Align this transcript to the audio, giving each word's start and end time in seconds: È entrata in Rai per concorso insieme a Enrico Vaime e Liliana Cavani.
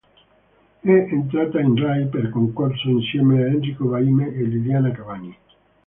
È 0.79 0.89
entrata 0.89 1.59
in 1.59 1.75
Rai 1.75 2.07
per 2.07 2.31
concorso 2.31 2.89
insieme 2.89 3.43
a 3.43 3.47
Enrico 3.49 3.87
Vaime 3.87 4.33
e 4.33 4.41
Liliana 4.45 4.89
Cavani. 4.89 5.37